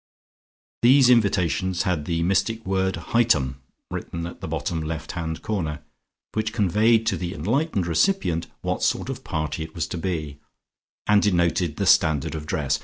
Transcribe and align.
These 0.81 1.11
invitations 1.11 1.83
had 1.83 2.05
the 2.05 2.23
mystic 2.23 2.65
word 2.65 2.95
"Hightum" 3.13 3.61
written 3.91 4.25
at 4.25 4.41
the 4.41 4.47
bottom 4.47 4.81
left 4.81 5.11
hand 5.11 5.43
corner, 5.43 5.83
which 6.33 6.53
conveyed 6.53 7.05
to 7.05 7.17
the 7.17 7.35
enlightened 7.35 7.85
recipient 7.85 8.47
what 8.61 8.81
sort 8.81 9.09
of 9.09 9.23
party 9.23 9.61
it 9.61 9.75
was 9.75 9.85
to 9.89 9.99
be, 9.99 10.39
and 11.05 11.21
denoted 11.21 11.75
the 11.77 11.85
standard 11.85 12.33
of 12.33 12.47
dress. 12.47 12.79